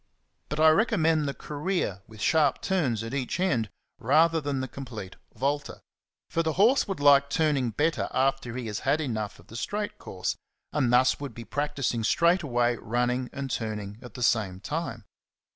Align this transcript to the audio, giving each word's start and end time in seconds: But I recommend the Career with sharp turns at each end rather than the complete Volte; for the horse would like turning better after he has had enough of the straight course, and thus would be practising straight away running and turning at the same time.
But 0.49 0.59
I 0.59 0.69
recommend 0.71 1.27
the 1.27 1.33
Career 1.35 2.01
with 2.07 2.21
sharp 2.21 2.59
turns 2.63 3.03
at 3.03 3.13
each 3.13 3.39
end 3.39 3.69
rather 3.99 4.41
than 4.41 4.59
the 4.59 4.67
complete 4.67 5.15
Volte; 5.35 5.73
for 6.27 6.41
the 6.41 6.53
horse 6.53 6.87
would 6.87 6.99
like 6.99 7.29
turning 7.29 7.69
better 7.69 8.09
after 8.11 8.55
he 8.57 8.65
has 8.65 8.79
had 8.79 8.99
enough 8.99 9.37
of 9.37 9.45
the 9.45 9.55
straight 9.55 9.99
course, 9.99 10.35
and 10.73 10.91
thus 10.91 11.19
would 11.19 11.35
be 11.35 11.45
practising 11.45 12.03
straight 12.03 12.41
away 12.41 12.77
running 12.77 13.29
and 13.31 13.51
turning 13.51 13.99
at 14.01 14.15
the 14.15 14.23
same 14.23 14.59
time. 14.59 15.05